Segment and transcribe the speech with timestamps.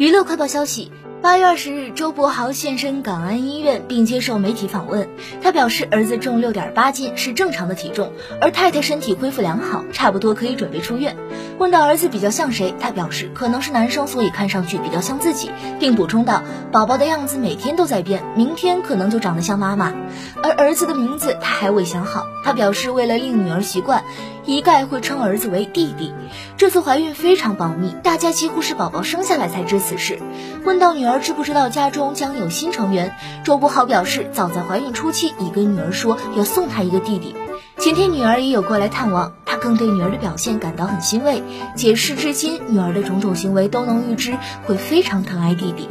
[0.00, 0.90] 娱乐快报消息。
[1.22, 5.06] 八月二十日，周柏豪现身港安医院并接受媒体访问。
[5.42, 8.10] 他表示，儿子重六点八斤是正常的体重，
[8.40, 11.14] 而太太身体恢复良好，差不多可以准备出院。
[11.58, 19.92] 问到儿子比较像谁，他表示可能是男生，所以看上去比较像自己，并补充道：“宝宝的样子每天都在变，明天可能就长得像妈妈。”
[20.42, 22.28] 而儿子的名字他还未想好。
[22.42, 24.02] 他表示，为了令女儿习惯，
[24.46, 26.14] 一概会称儿子为弟弟。
[26.56, 30.18] 这次怀孕非常保密，大家几乎是宝宝生下来才知此事。
[30.64, 31.09] 问到女儿。
[31.10, 33.16] 儿知不知道家中将有新成员？
[33.44, 37.34] 周柏豪表示，早在怀孕初期已跟女儿说要送她一个弟弟。
[37.78, 41.42] 前天女儿也有过来探望，他更对女儿的表现感到很欣慰，
[41.74, 44.36] 解释至今女儿的种种行为都能预知
[44.66, 45.88] 会非常疼爱弟弟。